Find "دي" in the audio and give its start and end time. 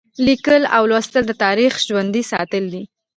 2.73-2.83